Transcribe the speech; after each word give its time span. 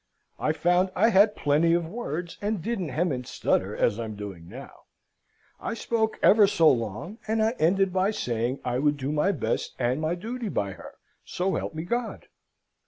I 0.39 0.51
found 0.51 0.89
I 0.95 1.09
had 1.09 1.35
plenty 1.35 1.75
of 1.75 1.85
words, 1.87 2.39
and 2.41 2.59
didn't 2.63 2.89
hem 2.89 3.11
and 3.11 3.27
stutter 3.27 3.75
as 3.77 3.99
I'm 3.99 4.15
doing 4.15 4.49
now. 4.49 4.73
I 5.59 5.75
spoke 5.75 6.17
ever 6.23 6.47
so 6.47 6.71
long, 6.71 7.19
and 7.27 7.39
I 7.43 7.51
ended 7.59 7.93
by 7.93 8.09
saying 8.09 8.61
I 8.65 8.79
would 8.79 8.97
do 8.97 9.11
my 9.11 9.31
best 9.31 9.75
and 9.77 10.01
my 10.01 10.15
duty 10.15 10.49
by 10.49 10.71
her, 10.71 10.95
so 11.23 11.53
help 11.53 11.75
me 11.75 11.83
God! 11.83 12.25